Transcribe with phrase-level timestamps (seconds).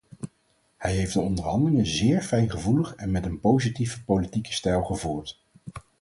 [0.77, 5.43] Hij heeft de onderhandelingen zeer fijngevoelige en met een positieve politieke stijl gevoerd.